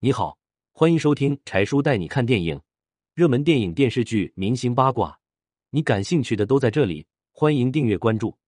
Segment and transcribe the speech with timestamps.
[0.00, 0.38] 你好，
[0.70, 2.60] 欢迎收听柴叔带你看电影，
[3.14, 5.18] 热门电影、电视剧、明星八卦，
[5.70, 7.04] 你感兴趣的都在这里。
[7.32, 8.38] 欢迎订阅关注。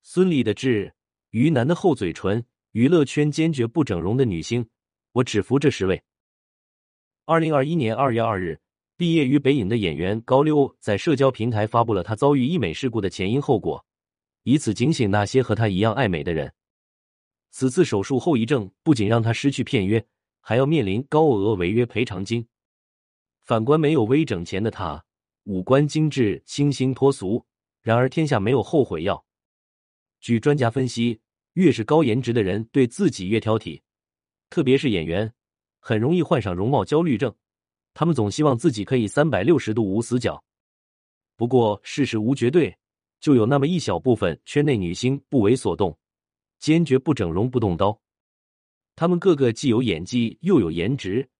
[0.00, 0.94] 孙俪的痣，
[1.30, 4.64] 于南的厚嘴唇，娱乐圈坚决不整容的女星，
[5.10, 6.00] 我只服这十位。
[7.24, 8.60] 二零二一年二月二日，
[8.96, 13.84] 毕业于北影的演员高溜在社交平台发布了他遭遇医美事故的前因后果，
[14.44, 16.54] 以此警醒那些和他一样爱美的人。
[17.50, 20.06] 此次手术后遗症不仅让他失去片约，
[20.40, 22.46] 还要面临高额违约赔偿金。
[23.42, 25.02] 反观没有微整前的他，
[25.44, 27.44] 五官精致、清新脱俗。
[27.80, 29.24] 然而天下没有后悔药。
[30.20, 31.18] 据专家分析，
[31.54, 33.80] 越是高颜值的人，对自己越挑剔，
[34.50, 35.32] 特别是演员，
[35.78, 37.34] 很容易患上容貌焦虑症。
[37.94, 40.42] 他们总希望自己可以三百六十度无死角。
[41.36, 42.76] 不过事实无绝对，
[43.20, 45.96] 就有那么一小部分圈内女星不为所动。
[46.58, 47.98] 坚决不整容、不动刀，
[48.98, 51.30] 他们个个既有演技又有颜值，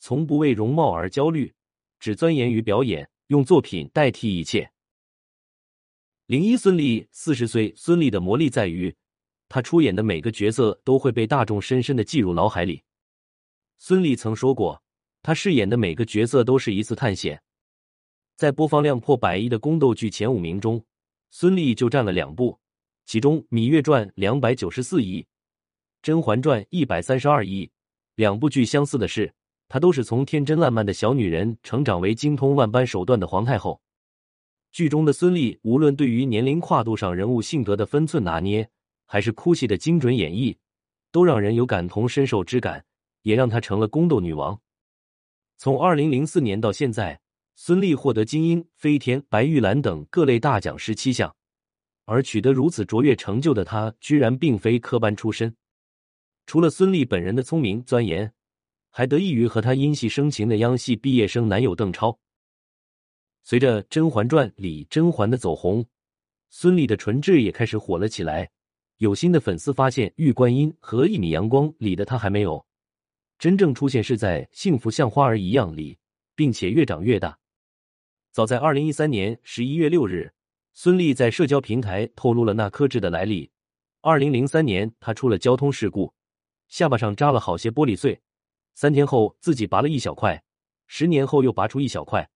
[0.00, 1.54] 从不为容貌而焦虑，
[2.00, 4.68] 只钻研于表演，用作品代替一切。
[6.26, 8.92] 零一孙俪四十岁，孙俪的魔力在于，
[9.48, 12.82] 她出演的每个角色都会被大众深深的记入脑海里。
[13.78, 14.82] 孙俪曾说过，
[15.22, 17.40] 她饰演的每个角色都是一次探险。
[18.34, 20.84] 在播放量破百亿的宫斗剧前五名中，
[21.30, 22.58] 孙俪就占了两部。
[23.06, 25.22] 其中，《芈月传》两百九十四亿，
[26.04, 27.70] 《甄嬛传》一百三十二亿。
[28.14, 29.32] 两部剧相似的是，
[29.68, 33.80] 她都是从天真烂漫的小女人成长为精通万般手段的皇太后。
[34.70, 38.68] 剧中的孙俪，无论对于年龄跨度上人物性格的分寸拿捏，
[39.06, 40.54] 还是哭戏的精准演绎，
[41.10, 42.84] 都让人有感同身受之感，
[43.22, 44.60] 也让她成了宫斗女王。
[45.56, 47.18] 从二零零四年到现在，
[47.56, 51.34] 孙俪获得金鹰、飞天、白玉兰等各类大奖十七项。
[52.04, 55.56] 而取得如此卓越成就的她，居然并非科班出身。
[56.46, 58.32] 除了孙俪本人的聪明钻研，
[58.90, 62.18] 还得益于和他因戏生情的央戏毕业生男友邓超。
[63.42, 65.84] 随着《甄嬛传》里甄嬛的走红，
[66.48, 68.50] 孙俪的唇痣也开始火了起来。
[68.98, 72.64] 有心的粉丝发现，《玉观音》和《一米阳光》里的她还没有
[73.38, 75.98] 真正出现，是在《幸福像花儿一样》里，
[76.34, 77.38] 并且越长越大。
[78.30, 80.32] 早在二零一三年十一月六日。
[80.76, 83.48] 孙俪在社交平台透露了那颗痣的来历。
[84.00, 86.12] 二零零三年，她出了交通事故，
[86.74, 88.20] 下巴上扎了好些玻璃碎，
[88.74, 90.42] 三天后自己拔了一小块，
[90.88, 92.28] 十年后又拔出一小块，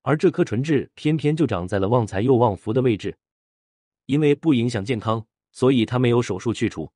[0.00, 3.14] 而这颗唇痣偏偏就长在了旺财又旺福的位置。
[4.06, 6.90] 因为不影响健康，所以他没有手术去除。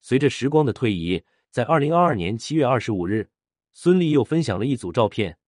[0.00, 3.30] 随着时光的推移，在二零二二年七月二十五日，
[3.72, 5.38] 孙俪又分享了一组照片，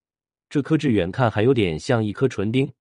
[0.47, 2.71] 这颗痣远看还有点像一颗唇钉。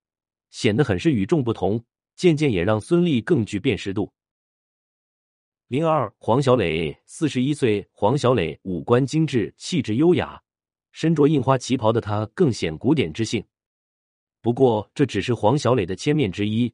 [0.50, 1.84] 显得很是与众不同，
[2.14, 4.13] 渐渐也让孙俪更具辨识度。
[5.74, 10.40] 零二黄小磊，四十一岁，黄小磊五官精致，气质优雅，
[10.92, 13.44] 身着印花旗袍的他更显古典之性。
[14.40, 16.72] 不过这只是黄小磊的千面之一，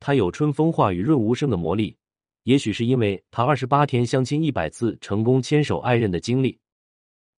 [0.00, 1.96] 他有春风化雨润无声的魔力。
[2.42, 6.58] 也许是因为他二十八天相亲一百次成功牵手爱人的经历。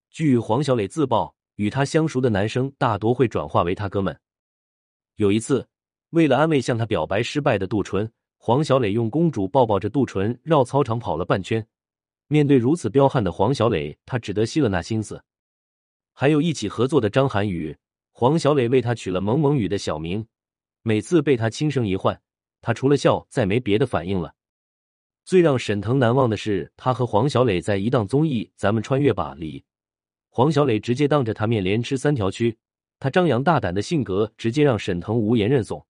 [0.09, 4.19] 据黄小磊自曝，与他相熟的男生大多会转化为他哥们。
[5.17, 5.69] 有一次。
[6.13, 8.11] 为了安慰向他表白失败的杜淳，
[8.45, 11.65] 黄小磊用公主抱抱着杜淳绕操场跑了半圈。
[12.27, 15.23] 面对如此彪悍的黄小磊，他只得息了那心思。
[16.13, 17.77] 还有一起合作的张涵予，
[18.11, 20.27] 黄小磊为他取了“萌萌雨”的小名。
[20.83, 22.21] 每次被他轻声一唤，
[22.61, 24.35] 他除了笑再没别的反应了。
[25.25, 29.63] 最让沈腾难忘的是，他和黄小磊在一档综艺《咱们穿越吧》里，
[30.31, 32.57] 黄小磊直接当着他面连吃三条蛆，
[32.99, 35.87] 他张扬大胆的性格直接让沈腾无言认怂。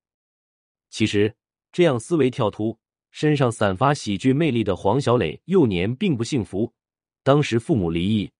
[0.90, 1.34] 其实，
[1.72, 2.78] 这样思维跳突、
[3.10, 6.75] 身上散发喜剧魅力的黄小磊，幼年并不幸福。
[7.22, 8.31] 当时父母离异，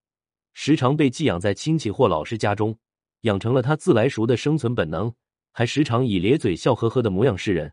[0.53, 2.79] 时常被寄养在亲戚或老师家中，
[3.23, 5.15] 养成了他自来熟的生存本能，
[5.51, 7.73] 还时常以咧嘴笑呵呵的模样示人。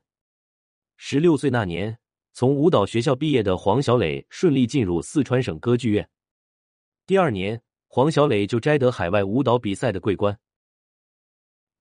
[0.96, 1.98] 十六岁那年，
[2.32, 6.10] 从舞蹈学校毕业的黄小磊顺利进入四川省歌剧院。
[7.06, 10.40] 第二年，黄小磊就摘得海外舞蹈比赛的桂冠。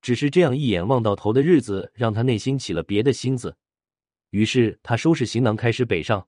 [0.01, 3.55] 只是这样一眼望到头的日子，让他内心起了别的心思。
[4.29, 6.27] 于是他收拾行囊，开始北上。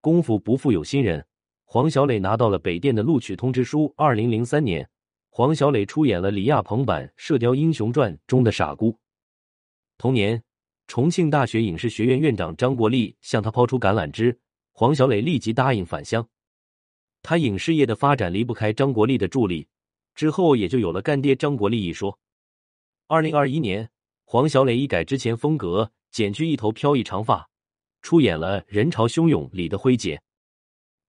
[0.00, 1.26] 功夫不负有心人，
[1.64, 3.92] 黄小磊拿到了北电的录取通知书。
[3.96, 4.88] 二零零三年，
[5.28, 8.98] 黄小磊出演了李亚鹏版《射雕英雄传》中的傻姑。
[9.98, 10.42] 同年，
[10.86, 14.40] 重庆大学影视学院院长张国立向他抛出橄榄枝，
[14.72, 16.26] 黄小磊立即答应返乡。
[17.22, 19.68] 他影视业的发展离不开张国立的助力，
[20.14, 22.18] 之后也就有了“干爹张国立”一说。
[23.06, 23.90] 二零二一年，
[24.24, 27.48] 黄小磊一改之前风格，剪去一头飘逸长发，
[28.02, 30.20] 出演了《人潮汹涌》里的辉姐。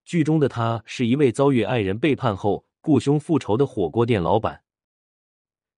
[0.04, 4.62] 剧中的她是一位遭遇爱人背叛后雇凶复仇的火锅店老板。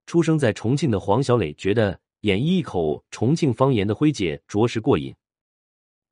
[0.07, 5.15] 出生在重庆的黄小磊觉得演绎一口重庆方言的辉姐着实过瘾，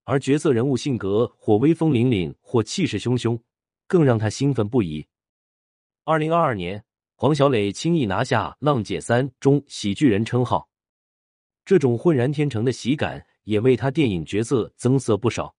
[0.04, 3.38] 而角色人物性格或威风凛凛，或气势汹汹，
[3.86, 5.06] 更让他兴奋不已。
[6.04, 6.82] 二零二二年，
[7.14, 10.68] 黄小磊轻易拿下《浪姐三》中喜剧人称号，
[11.64, 15.54] 这种浑然天成的喜感也为他电影角色增色不少。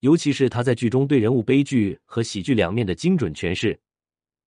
[0.00, 3.80] 尤其是他在剧中对人物悲剧和喜剧两面的精准诠释。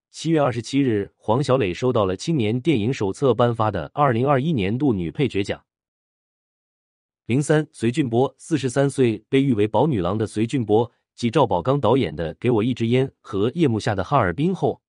[0.10, 5.64] 七月二十七日，黄小磊收到了青年电影手册颁发的二零二一年度女配角奖。
[7.26, 14.82] 零三，隋俊波四十三岁，被誉为宝女郎的隋俊波，继赵宝刚导演的《给我一支烟》和《夜幕下的哈尔滨》后。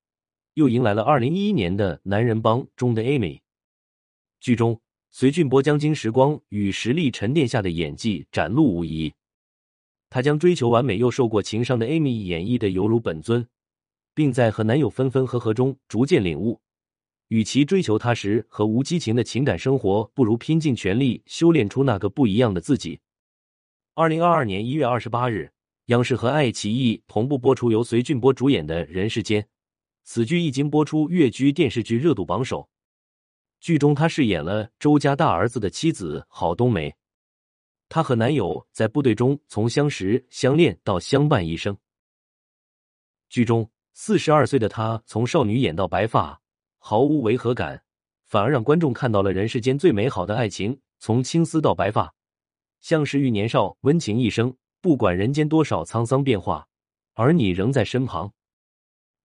[0.54, 3.40] 又迎来了二零一一年的《男人帮》中的 Amy。
[4.40, 4.80] 剧中，
[5.14, 9.12] 隋俊波将经时光与实力沉淀下的演技展露无遗。
[10.08, 13.46] 他将追求完美又受过情伤的 Amy 演绎的犹如本尊，
[14.14, 16.62] 并在和男友分分合合中逐渐领悟，
[17.28, 22.98] 与其追求踏实和无激情的情感生活，不如拼尽全力修炼出那个不一样的自己。
[23.94, 25.52] 二零二二年一月二十八日，
[25.86, 29.42] 央视和爱奇艺同步播出由隋俊波主演的《人世间》。
[30.04, 32.70] 此剧一经播出，跃居电视剧热度榜首。
[33.62, 36.92] 剧中，他饰演了周家大儿子的妻子郝冬梅。
[37.88, 41.76] 她和男友在部队中从相识、相恋到相伴一生。
[43.28, 46.40] 剧中，四十二岁的她从少女演到白发，
[46.78, 47.80] 毫无违和感，
[48.26, 52.12] 反而让观众看到了人世间最美好的爱情：从青丝到白发，
[52.80, 54.52] 相识于年少，温情一生。
[54.80, 56.66] 不管人间多少沧桑变化，
[57.12, 58.32] 而你仍在身旁。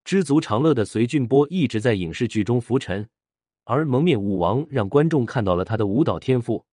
[0.04, 3.10] 知足常乐的隋俊波一直在影视剧中浮沉，
[3.70, 6.64] 而蒙面舞王让观众看到了他的舞蹈天赋。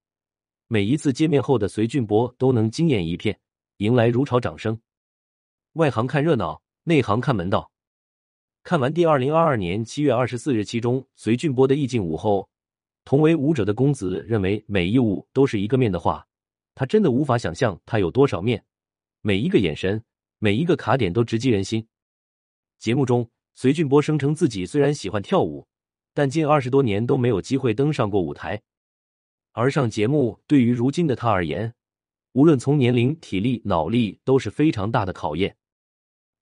[0.66, 3.38] 每一次见面后的隋俊波都能惊艳一片，
[3.76, 4.80] 迎来如潮掌声。
[5.74, 7.70] 外行看热闹，内行看门道。
[8.62, 12.48] 看完第二零二二年七月二十四日期中隋俊波的意境舞后，
[13.04, 16.26] 同为舞者的公子认为每一舞都是一个面的话，
[16.74, 18.64] 他真的无法想象他有多少面。
[19.20, 20.02] 每一个眼神，
[20.38, 21.86] 每一个卡点都直击人心。
[22.78, 25.68] 节目中，隋俊波声称自己虽然喜欢跳舞，
[26.16, 28.62] 但近二十多年都没有机会登上过舞台。
[29.52, 31.74] 而上节目对于如今的他而言，
[32.32, 35.54] 无论从年龄、体力、脑力都是非常大的考验。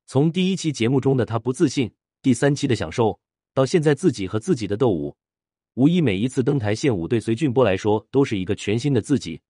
[0.07, 1.93] 从第一期节目中的他不自信，
[2.23, 3.19] 第三期的享受，
[3.53, 5.17] 到现在自己和自己的斗舞，
[5.75, 9.41] 无疑每一次登台献舞对隋俊波来说都是一个全新的自己。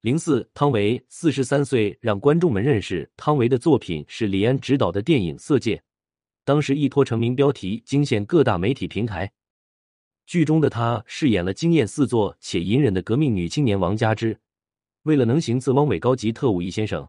[0.00, 5.76] 零四，汤唯四十三岁，让观众们认识汤唯的作品是李安执导的电影《色戒》，
[6.44, 9.32] 当时一拖成名标题惊现各大媒体平台。
[10.26, 14.38] 剧中的她饰演了惊艳四座且隐忍的革命女青年王佳芝，
[15.02, 17.08] 为了能行刺汪伪高级特务易先生，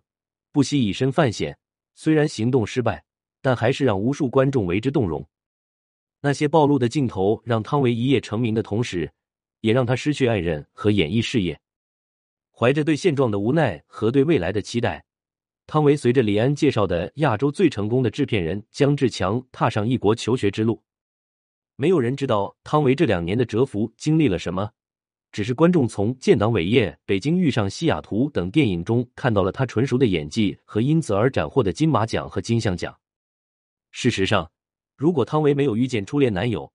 [0.51, 1.57] 不惜以身犯险。
[1.93, 3.05] 虽然行动失败，
[3.41, 5.25] 但还是让无数观众为之动容。
[6.21, 9.11] 那些暴露的镜头让汤唯一夜成名的同时，
[9.61, 11.57] 也让她失去爱人和演艺事业。
[12.51, 15.05] 怀着对现状的无奈和对未来的期待，
[15.67, 20.81] 汤唯随着李安介绍的亚洲最成功的制片人姜志强踏上异国求学之路。
[21.75, 24.71] 没有人知道汤唯这两年的蛰伏经历了什么，
[25.31, 32.97] 只是观众从《建党伟业》《北京遇上西雅图》等电影中看到了他纯熟的演技和因此而斩获的金马奖和金像奖。
[33.91, 34.51] 事实上，
[34.95, 36.71] 如果汤唯没有遇见初恋男友，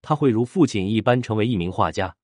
[0.00, 2.16] 她会如父亲一般成为一名画家。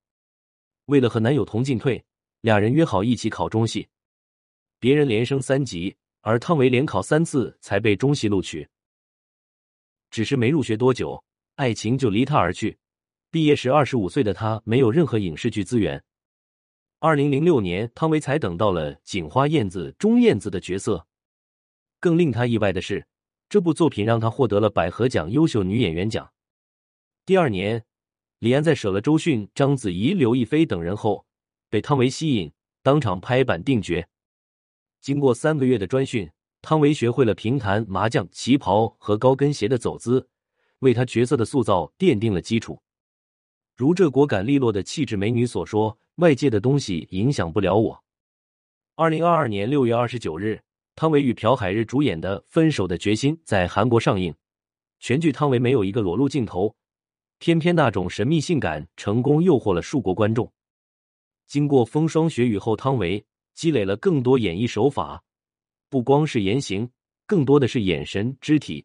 [0.87, 2.05] 为了和男友同进退。
[2.41, 3.89] 俩人约好一起考中戏，
[4.79, 8.67] 别人连升三级，而汤唯连考三次才被中戏录取。
[10.11, 11.23] 只是没入学多久，
[11.57, 12.79] 爱情就离他而去。
[13.31, 16.03] 毕业时二十五岁的他没有任何影视剧资源。
[16.99, 21.07] 二零零六年，汤唯才等到了《警花燕子》中燕子的角色。
[22.01, 23.07] 更令他意外的是，
[23.51, 26.33] 这部作品让他获得了百合奖优秀女演员奖。
[27.27, 27.85] 第二年，
[28.39, 31.27] 李安在舍了周迅、章子怡、刘亦菲等人后。
[31.69, 32.51] 被汤唯吸引，
[32.83, 34.07] 当场拍板定角。
[35.05, 36.31] 经过三个月的专训，
[36.63, 40.27] 汤唯学会了平弹、麻将、旗袍和高跟鞋的走姿，
[40.79, 42.81] 为她角色的塑造奠定了基础。
[43.77, 48.03] 如这果敢利落的气质美女所说：“外界的东西影响不了我。”
[48.97, 50.63] 二零二二年六月二十九日，
[50.97, 54.35] 汤唯与朴海日主演的《分手的决心》在韩国上映。
[55.01, 56.75] 全剧汤唯没有一个裸露镜头，
[57.39, 60.51] 偏偏那种神秘性感成功诱惑了数国观众。
[61.47, 63.23] 经过风霜雪雨后，汤唯
[63.55, 65.23] 积累了更多演绎手法，
[65.89, 66.91] 不光是言行，
[67.27, 68.85] 更多的是眼神、肢体，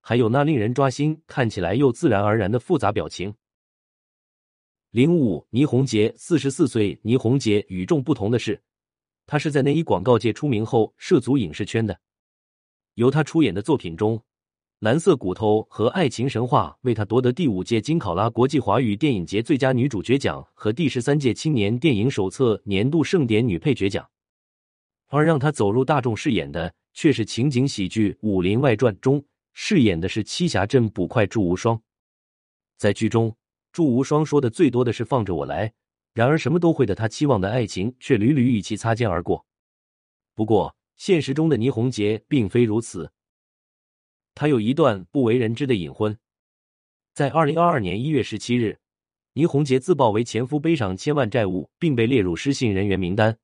[0.00, 3.34] 还有那令人抓心、看起来又自然而然的复杂表情。
[4.90, 6.98] 零五，倪虹洁，四十四岁。
[7.02, 8.60] 倪虹洁与众不同的是，
[9.26, 12.00] 她是在内衣广告界出名后涉足影视圈的。
[12.94, 14.20] 由她出演的作品中，
[14.80, 24.08] 蓝色骨头和爱情神话为她夺得第五届金考拉国际华语电影节最佳女主角奖和第十三届青年电影手册年度盛典女配角奖。
[25.08, 29.20] 而让她走入大众视野的，却是情景喜剧《武林外传》中
[29.52, 31.82] 饰演的是栖霞镇捕快祝无双。
[32.76, 33.34] 在剧中，
[33.72, 35.72] 祝无双说的最多的是“放着我来”，
[36.14, 39.44] 然而什么都会的她期望的爱情却屡屡与其擦肩而过。
[40.36, 43.10] 不过，现实中的倪虹洁并非如此。
[44.38, 46.16] 他有一段不为人知的隐婚，
[47.12, 48.78] 在二零二二年一月十七日，
[49.32, 53.36] 倪虹洁自曝为前夫背上千万债务，并被列入失信人员名单。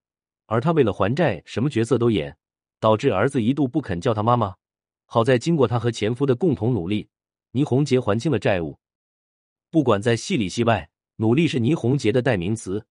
[0.46, 2.36] 而他为了还债，什么角色都演，
[2.78, 4.54] 导致儿子一度不肯叫他妈妈。
[5.06, 7.08] 好在经过他和前夫的共同努力，
[7.50, 8.78] 倪虹洁还清了债务。
[9.72, 12.86] 不管在戏里戏外，努力是倪虹洁的代名词。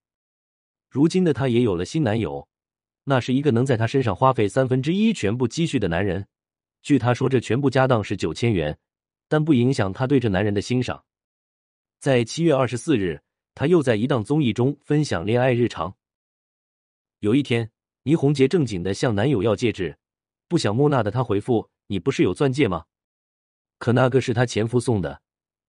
[0.90, 2.50] 如今的她也有了新男友，
[3.06, 6.28] 那是一个能在她身上花费三分之一全部积蓄的男人。
[6.84, 8.78] 据他说，这全部家当是九千元，
[9.30, 11.04] 但不影响他对这男人的欣赏。
[11.98, 13.22] 在七月二十四日，
[13.56, 15.96] 他又在一档综艺中分享恋爱日常。
[17.20, 17.72] 有一天，
[18.04, 19.98] 倪虹洁正经的向男友要戒指，
[20.50, 22.84] 不想木讷的他回复：“你不是有钻戒吗？”
[23.80, 25.22] 可那个是他前夫送的。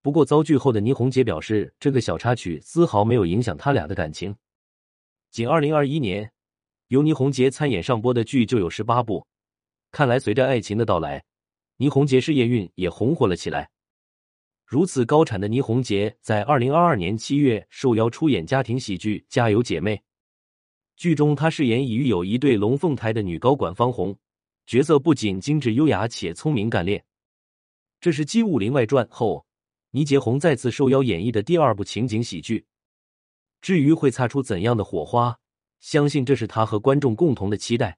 [0.02, 4.36] 不过遭拒后的倪虹洁表示，这个小插曲丝毫没有影响他俩的感情。
[5.30, 6.32] 仅二零二一年，
[6.88, 9.26] 由倪虹洁参演上播的剧就有十八部。
[9.94, 11.22] 看来，随着爱情的到来，
[11.76, 13.70] 倪虹洁事业运也红火了起来。
[14.66, 19.94] 如此高产的倪虹洁，在二零二二年七月受邀出演家庭喜剧《家有姐妹》，
[20.96, 24.18] 剧中她饰演已育有一对龙凤胎的女高管方红，
[24.66, 27.04] 角色不仅精致优雅，且聪明干练。
[28.00, 29.46] 这是继《武林外传》后，
[29.92, 32.66] 倪洁红再次受邀演绎的第二部情景喜剧。
[33.60, 35.38] 至于会擦出怎样的火花，
[35.78, 37.96] 相信这是她和观众共同的期待。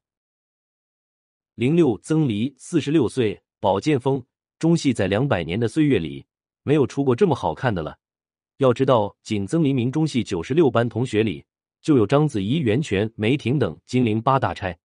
[1.56, 4.22] 零六曾黎四十六岁，宝剑锋
[4.58, 6.22] 中戏在两百年的岁月里
[6.62, 7.96] 没有出过这么好看的了。
[8.58, 11.42] 要知道，仅曾黎明中戏九十六班同学里
[11.80, 14.78] 就有章子怡、袁泉、梅婷等金陵八大钗。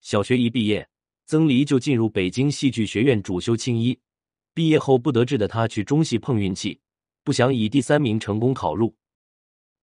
[0.00, 0.88] 小学一毕业，
[1.24, 3.96] 曾黎就进入北京戏剧学院主修青衣。
[4.54, 6.80] 毕业后不得志的他去中戏碰运气，
[7.22, 8.92] 不想以第三名成功考入。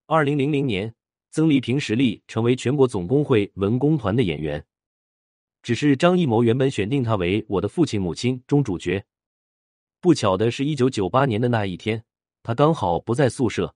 [0.08, 0.94] 二零零零年，
[1.32, 4.62] 曾黎凭实力成为全国总工会文工团的演员。
[5.64, 9.04] 只是张艺谋原本选定他为《我的父亲母亲》中主角，
[10.02, 12.04] 不巧的是，一九九八年的那一天，
[12.44, 13.74] 他刚好不在宿舍，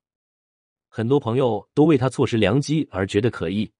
[0.89, 3.71] 很多朋友都为他错失良机而觉得可疑。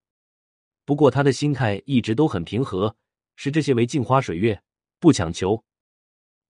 [0.85, 2.95] 不过他的心态一直都很平和，
[3.35, 4.63] 视这些为镜花水月，
[5.01, 5.61] 不强求。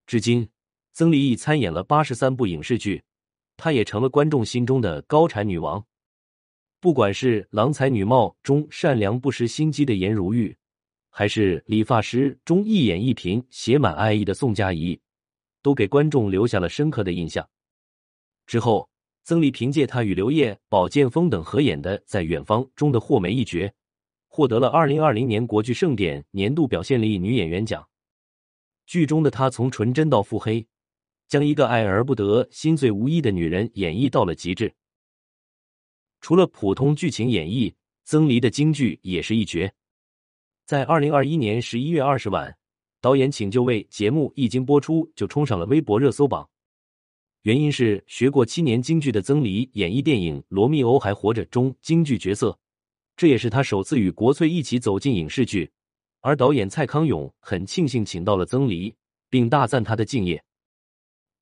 [0.05, 0.47] 至今，
[0.93, 3.03] 曾黎已参演了八十三部影视剧，
[3.57, 5.83] 她也成了观众心中的高产女王。
[6.79, 10.55] 不管是《郎才女貌》中善良不失心机的颜如玉。
[11.17, 15.01] 还是理发师中一眼一颦写满爱意的宋佳怡，
[15.63, 17.50] 都给观众留下了深刻的印象。
[18.45, 18.88] 之后，
[19.24, 23.74] 曾黎凭借她与刘烨、宝剑锋等合演的《在远方》中的霍梅一角，
[24.27, 27.83] 获得了二零二零年国剧盛典年度表现力女演员奖。
[28.86, 30.67] 剧中的她从纯真到腹黑，
[31.27, 34.71] 将一个爱而不得、心醉无依的女人演绎到了极致。
[36.21, 39.74] 除了普通剧情演绎，曾黎的京剧也是一绝。
[40.67, 42.53] 在二零二一年十一月二十晚，
[43.00, 46.45] 导演请就位节目一经播出就冲上了微博热搜榜。
[47.43, 52.59] 原因是学过七年京剧的曾黎演绎电影《罗密欧还活着》中京剧角色，
[53.15, 55.71] 这也是他首次与国粹一起走进影视剧。
[56.19, 58.93] 而导演蔡康永很庆幸请到了曾黎，
[59.29, 60.43] 并大赞他的敬业。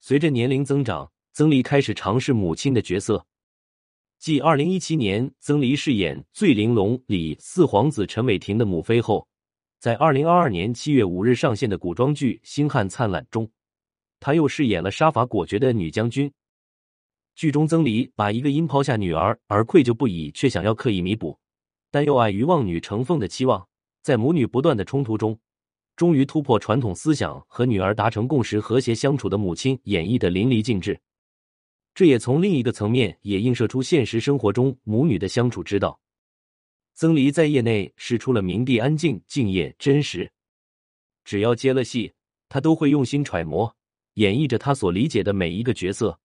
[0.02, 3.26] 随着年龄增长，曾黎开始尝试母亲的角色。
[4.18, 9.28] 继二零一七年曾黎饰演《醉玲珑》里四皇子陈伟霆的母妃后，
[9.80, 13.48] 在二零二二年七月五日上线的古装剧《星汉灿烂》中，
[14.20, 16.32] 他又饰演了杀伐果决的女将军。
[17.36, 21.38] 剧中曾黎把一个因抛下女儿而愧疚不已，却想要刻意弥补，
[21.92, 23.68] 但又碍于望女成凤的期望，
[24.02, 25.38] 在母女不断的冲突中，
[25.96, 31.00] 终于突破传统思想，和女儿达成共识，和谐相处的母亲演绎的淋漓尽致。
[31.96, 35.98] 这也从另一个层面也映射出现实生活中母女的相处之道。
[36.94, 40.30] 曾黎在业内是出了名的安静、敬业、真实。
[41.24, 42.14] 只要接了戏，
[42.50, 43.74] 他都会用心揣摩，
[44.16, 46.20] 演绎着他所理解的每一个角色。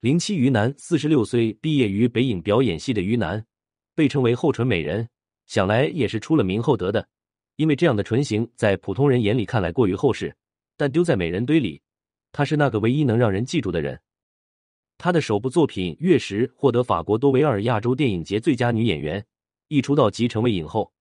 [0.00, 3.44] 零七于南，四十六岁，毕业于北影表演系的于南，
[3.94, 5.06] 被称为后唇美人，
[5.46, 7.06] 想来也是出了名后得的。
[7.56, 10.34] 因为这样的唇形在普通人眼里看来过于厚实，
[10.78, 11.80] 但丢在美人堆里，
[12.32, 14.00] 她是那个唯一能让人记住的人。
[14.96, 19.24] 她的首部作品《月食》获得法国多维尔亚洲电影节最佳女演员，
[19.68, 20.92] 一出道即成为影后。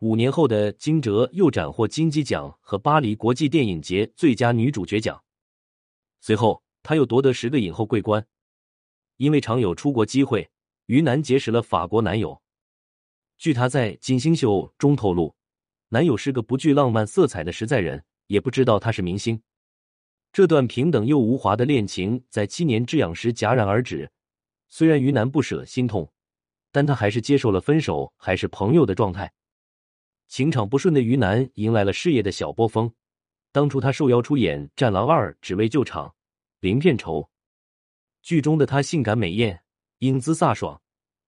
[0.00, 5.24] 五年后的《惊蛰》又斩获金鸡奖和巴黎国际电影节最佳女主角奖。
[6.20, 8.24] 随后，她又夺得十个影后桂冠。
[9.16, 10.48] 因为常有出国机会，
[10.86, 12.40] 于南结识了法国男友。
[13.36, 15.34] 据她在《金星秀》中透露，
[15.88, 19.42] 男友是个不具浪漫色彩的实在人，也不知道他是明星。
[20.32, 24.10] 这段平等又无华的恋情在七年之痒时戛然而止。
[24.68, 26.12] 虽然于南不舍心痛，
[26.70, 29.32] 但他还是接受了分手还是朋友的状态。
[30.28, 32.92] 情场不顺的于南迎来了事业的小波峰。
[33.50, 36.14] 当初他受邀出演《战狼二》，只为救场，
[36.60, 37.30] 零片酬。
[38.20, 39.62] 剧中的他性感美艳，
[40.00, 40.82] 英姿飒爽，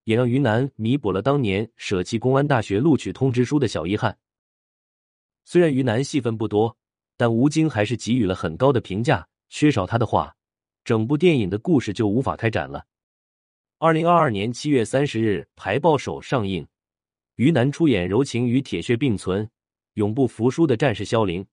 [0.05, 4.19] 也让于南弥补了当年舍弃公安大学录取通知书的小遗憾。
[5.45, 6.77] 虽然于南戏份不多，
[7.21, 9.29] 但吴京还是给予了很高的评价。
[9.51, 10.35] 缺少他的话，
[10.85, 12.87] 整部电影的故事就无法开展了。
[13.77, 16.67] 二零二二年七月三十日，《排爆手》上映。
[17.35, 19.47] 于南出演柔情与铁血并存、
[19.95, 21.45] 永不服输的战士萧凌。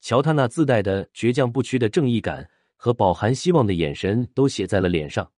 [0.00, 5.30] 瞧他那自带的倔强不屈的正义感和饱含希望的眼神，都写在了脸上。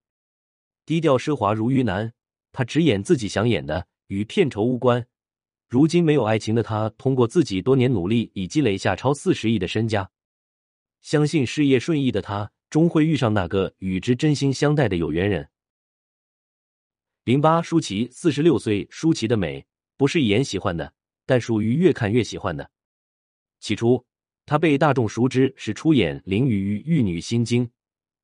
[0.87, 2.11] 低调奢华如于南，
[2.53, 5.07] 他只演自己想演的，与片酬无关。
[5.69, 10.09] 如今没有爱情的他，通过自己多年努力，已积累下超四十亿的身家。
[11.03, 15.49] 相信事业顺意的他，终会遇上那个与之真心相待的有缘人。
[17.25, 20.93] 零八舒淇四十六岁，舒淇的美不是一眼喜欢的，
[21.25, 22.71] 但属于越看越喜欢的。
[23.59, 24.05] 起初，
[24.45, 27.67] 她被大众熟知是出演林雨于《玉女心经》，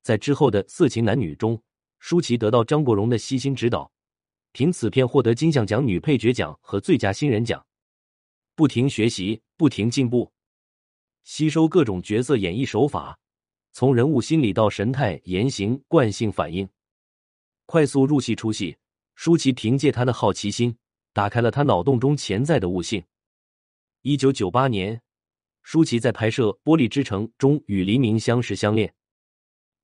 [0.01, 1.61] 在之后的《色情男女》中，
[1.99, 3.91] 舒淇得到张国荣的悉心指导，
[4.53, 7.65] 凭此片获得金像奖女配角奖和最佳新人奖。
[8.55, 10.31] 不停学习，不停进步，
[11.23, 13.19] 吸收各种角色演绎手法，
[13.71, 16.69] 从人物心理到神态、言行、惯性反应，
[17.65, 18.77] 快速入戏出戏。
[19.15, 20.75] 舒淇凭借她的好奇心，
[21.13, 23.03] 打开了他脑洞中潜在的悟性。
[24.01, 25.01] 一九九八年，
[25.61, 28.93] 舒淇在拍摄《玻璃之城》中与黎明相识相恋。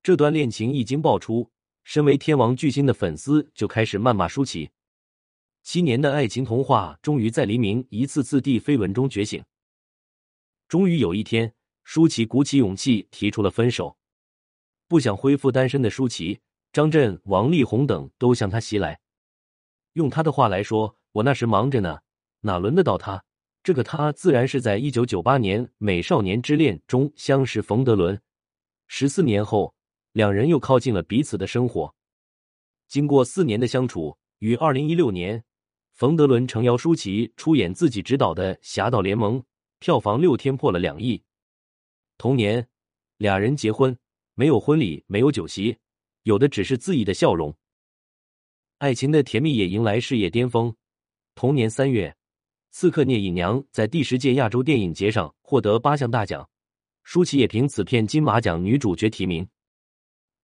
[0.02, 1.50] 这段恋情一经爆出，
[1.90, 4.70] 身为天王巨星的粉丝就开始谩骂舒淇。
[5.64, 9.44] 七年的爱情童话终于在黎明一次次地绯闻中觉醒。
[10.68, 11.52] 终于有一天，
[11.84, 13.98] 舒淇鼓起勇气提出了分手。
[14.88, 16.40] 不想恢复单身的舒淇，
[16.72, 19.00] 张震、王力宏等都向他袭来。
[19.94, 22.02] 用他的话来说，我那时忙着呢，
[22.42, 23.24] 哪轮得到他？
[23.64, 28.22] 这个他自然是在一九九八年《美少年之恋》中相识冯德伦。
[28.86, 29.74] 十四年后，
[30.14, 31.94] 两人又靠近了彼此的生活。
[32.88, 35.44] 经过四年的相处，于二零一六年，
[35.94, 39.40] 冯德伦诚邀舒淇出演自己执导的《侠盗联盟》，
[39.80, 41.24] 票房六天破了两亿。
[42.18, 42.68] 同年，
[43.18, 43.98] 俩人结婚，
[44.34, 45.78] 没有婚礼，没有酒席，
[46.24, 47.56] 有的只是恣意的笑容。
[48.80, 50.76] 爱情的甜蜜也迎来事业巅峰。
[51.36, 52.10] 同年三月，
[52.72, 56.50] 《刺客聂隐娘》在第十届亚洲电影节上获得八项大奖，
[57.04, 59.48] 舒淇也凭此片金马奖女主角提名。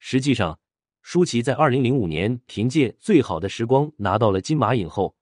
[0.07, 0.59] 实际上，
[1.01, 5.15] 舒淇在二零零五年凭借《最好的时光》拿到了金马影后，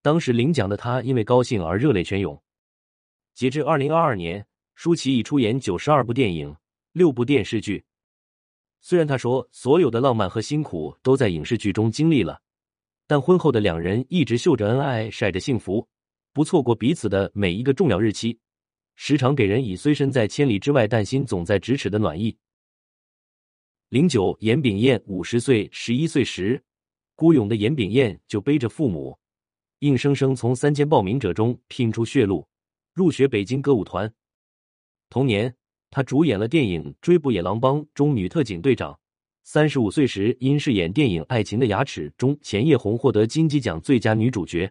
[0.00, 2.42] 当时领奖的她因为高兴而热泪泉涌。
[3.34, 4.42] 截至二零二二年，
[4.74, 6.56] 舒淇已出演九十二部电影、
[6.92, 7.84] 六部电视剧。
[8.80, 12.40] 虽然她说所有的浪漫和辛苦都在影视剧中经历了。
[13.06, 15.86] 但婚后的两人一直秀着恩爱，晒着幸福，
[16.32, 18.38] 不错过彼此的每一个重要日期，
[18.94, 22.34] 时常给人以虽身在千里之外，但心总在咫尺的暖意。
[23.90, 26.62] 零九，严炳彦五十岁，十一岁时，
[27.16, 29.18] 孤勇的严炳彦就背着父母，
[29.80, 32.46] 硬生生从三千报名者中拼出血路，
[32.94, 34.14] 入学北京歌舞团。
[35.08, 35.52] 同年，
[35.90, 38.96] 他主演了电影《追捕野狼帮》中女特警队长。
[39.42, 44.70] 三十五岁时，因饰演电影《爱情的牙齿》中钱叶红获得金鸡奖最佳女主角。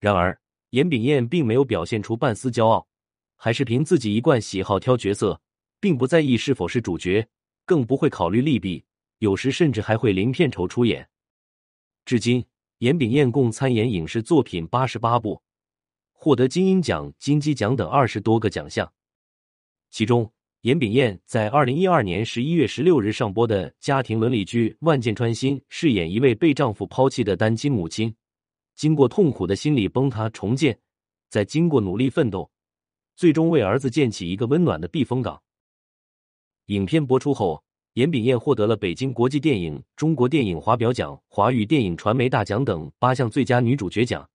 [0.00, 0.36] 然而，
[0.70, 2.88] 严炳彦并没有表现出半丝骄傲，
[3.36, 5.40] 还是凭自己一贯喜好挑角色，
[5.78, 7.24] 并不在意是否是主角，
[7.66, 8.82] 更不会考虑利弊，
[9.18, 11.06] 有时甚至还会零片酬出演。
[12.06, 12.42] 至今，
[12.78, 15.42] 严炳彦共参演影视作品八十八部，
[16.12, 18.90] 获得金鹰奖、金鸡奖等二十多个奖项，
[19.90, 20.32] 其中。
[20.62, 28.12] 严炳彦在二零一二年十一月十六日上播的家庭伦理剧《万箭穿心》饰演一位被丈夫抛弃的单亲母亲，
[28.74, 30.76] 经过痛苦的心理崩塌重建，
[31.28, 32.50] 在经过努力奋斗，
[33.14, 35.40] 最终为儿子建起一个温暖的避风港。
[36.66, 44.28] 影片播出后，严炳彦获得了北京国际电影中国电影华表奖、华语电影传媒大奖等八项最佳女主角奖，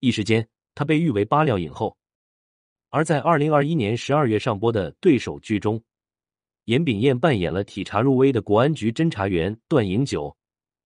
[0.00, 0.44] 一时间
[0.74, 1.96] 她被誉为八料影后。
[2.90, 5.80] 而在二零二一年十二月上播的对手剧中，
[6.64, 10.36] 严炳彦扮演了体察入微的国安局侦查员段颖九。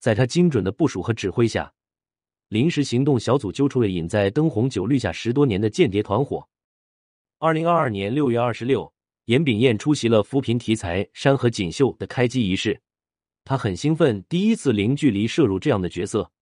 [0.01, 1.73] 在他精准的部署和指挥下，
[2.49, 6.47] 临时行动小组揪出了隐在灯红酒绿下十多年的间谍团伙。
[7.39, 8.93] 二零二二年六月二十六，
[9.31, 12.81] 严炳彦出席了扶贫题材《山河锦绣》的开机仪式，
[13.45, 16.33] 他很兴奋，第一次零距离摄入这样的角色。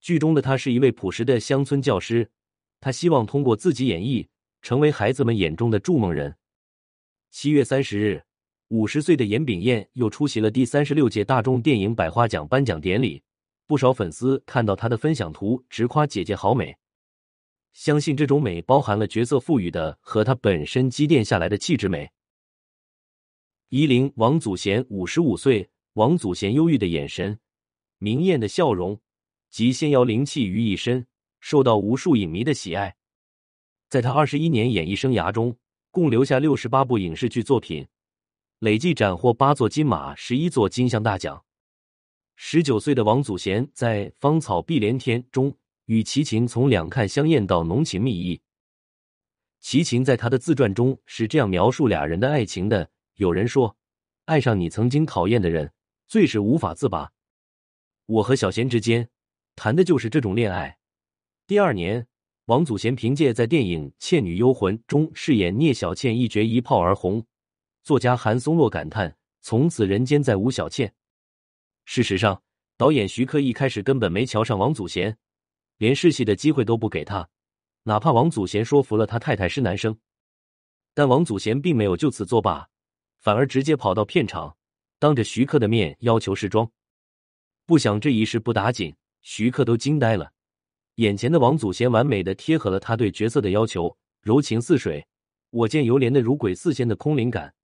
[0.00, 2.30] 剧中的他是一位朴实的乡村教师，
[2.78, 4.28] 他希望通过自己演绎，
[4.62, 6.36] 成为孩子们眼中的筑梦人。
[7.32, 8.22] 七月三十日。
[8.68, 13.20] 五十岁的严炳彦又出席了第三十六届大众电影百花奖颁奖典礼，
[13.66, 16.76] 不少粉丝看到他的分享图，直夸姐姐好美。
[17.76, 22.10] 相信这种美包含了角色赋予的和他本身积淀下来的气质美。
[23.68, 27.38] 夷陵王祖贤五十五岁，王祖贤忧郁的眼神、
[27.98, 28.98] 明艳的笑容
[29.50, 31.06] 及仙瑶灵气于一身，
[31.38, 32.96] 受到无数影迷的喜爱。
[33.90, 35.54] 在他二十一年演艺生涯中，
[35.90, 37.86] 共留下六十八部影视剧作品。
[38.60, 41.44] 累计斩获八座金马、十一座金像大奖。
[42.36, 45.54] 十九岁的王祖贤在《芳草碧连天》中
[45.86, 48.40] 与齐秦从两看相厌到浓情蜜意。
[49.60, 53.76] 齐秦在他的自传中是这样描述俩人的爱情的：有人说，
[54.26, 55.72] 爱上你曾经讨厌的人，
[56.06, 57.12] 最是无法自拔。
[58.06, 59.08] 我和小贤之间
[59.56, 60.78] 谈的就是这种恋爱。
[61.46, 62.06] 第二年，
[62.44, 67.24] 王祖贤凭借在电影《倩女幽魂》中饰演聂小倩一角一炮而红。
[67.82, 70.94] 作家韩松洛感叹：“从此人间再无小倩。”
[71.84, 72.42] 事实上，
[72.76, 75.16] 导演徐克一开始根本没瞧上王祖贤，
[75.78, 77.28] 连试戏的机会都不给他，
[77.82, 79.98] 哪怕王祖贤说服了他太太是男生。
[80.94, 82.68] 但王祖贤并没有就此作罢，
[83.18, 84.56] 反而直接跑到片场，
[84.98, 86.70] 当着徐克的面要求试妆。
[87.66, 90.32] 不想这一试不打紧，徐克都惊呆了，
[90.94, 95.06] 眼前的王祖贤完美的贴合了他对角色的要求，柔情似水，
[95.50, 97.54] 我见犹怜的如鬼似仙的空灵感。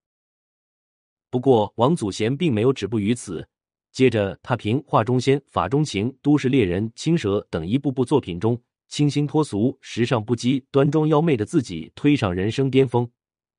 [1.31, 3.49] 不过，王祖贤并没有止步于此。
[3.93, 13.07] 接着，他凭《画中仙》《法中情》《都市猎人》《青蛇》等一部部作品中，清新脱俗、时尚不羁、端庄妖媚的自己推上人生巅峰，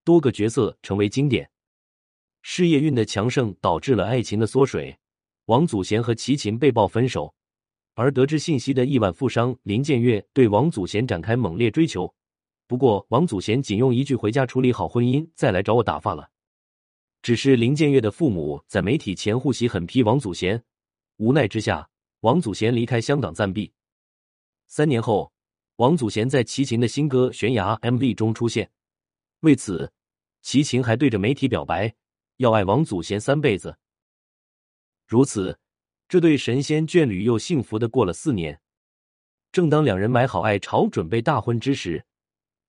[0.04, 1.48] 多个角色成为经典。
[2.42, 4.98] 事业运的强盛导致了爱情的缩水，
[5.46, 7.32] 王祖贤和齐秦被曝分手，
[7.94, 12.12] 而得知信息的亿万富商林建岳对王祖贤展开猛烈追求。
[12.66, 16.28] 不过，王祖贤仅用一句“回家处理好婚姻，再来找我打发了”。
[17.24, 20.62] 只是林建岳的父母在媒体前护喜狠批王祖贤，
[21.16, 23.72] 无奈之下，王祖贤离开香港暂避。
[24.68, 25.32] 三年后，
[25.78, 28.70] 王祖贤在齐秦的新歌《悬崖》MV 中出现，
[29.40, 29.90] 为此，
[30.42, 31.96] 齐秦还对着媒体表白
[32.38, 33.78] 要爱王祖贤三辈子。
[35.08, 35.58] 如此，
[36.10, 38.60] 这对神仙眷侣又幸福的过了四年。
[39.54, 42.04] 正当两人买好爱巢，准备大婚之时，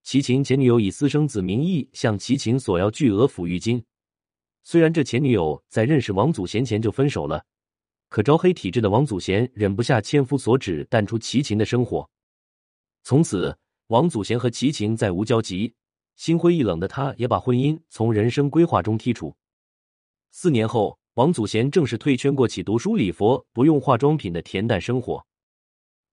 [0.05, 3.85] 齐秦前女友以私生子名义向齐秦索要巨额抚育金。
[4.67, 7.45] 虽然这前女友在认识王祖贤前就分手了，
[8.09, 12.09] 可招黑体质的王祖贤忍不下千夫所指，淡出齐秦的生活。
[13.03, 15.75] 从此，王祖贤和齐秦再无交集，
[16.17, 19.37] 心灰意冷的他，也把婚姻从人生规划中剔除。
[20.31, 25.27] 四年后，王祖贤正式退圈，过起读书礼佛、不用化妆品的恬淡生活。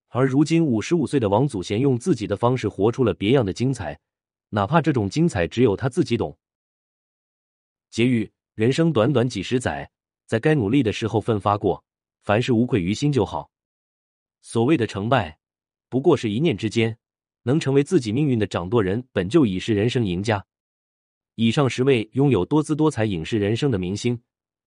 [0.10, 3.98] 而如今，五十五岁的王祖贤用自己的方式活出了别样的精彩，
[4.50, 6.38] 哪怕这种精彩只有他自己懂。
[7.90, 8.30] 结语。
[8.56, 9.90] 人生短短几十载，
[10.26, 11.84] 在该努力的时候奋发过，
[12.24, 13.50] 凡事无愧于心就好。
[14.42, 15.38] 所谓的成败，
[15.90, 16.98] 不过是一念之间。
[17.44, 20.46] 能成为自己命运的掌舵人，本就已是人生赢家。
[21.34, 24.22] 以上十位拥有多姿多彩影视人生的明星，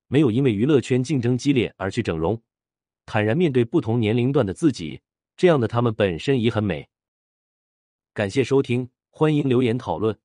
[0.08, 2.42] 没有因为娱乐圈竞争激烈而去整容，
[3.06, 5.00] 坦然面对不同年龄段的自己，
[5.36, 6.88] 这样的他们本身已很美。
[8.12, 10.18] 感谢收听，欢迎留言讨论。